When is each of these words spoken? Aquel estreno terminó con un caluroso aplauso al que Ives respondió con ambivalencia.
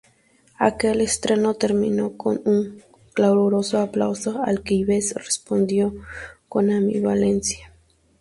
Aquel 0.57 0.99
estreno 1.01 1.53
terminó 1.53 2.17
con 2.17 2.41
un 2.45 2.81
caluroso 3.13 3.77
aplauso 3.79 4.41
al 4.43 4.63
que 4.63 4.73
Ives 4.73 5.13
respondió 5.13 5.93
con 6.49 6.71
ambivalencia. 6.71 7.71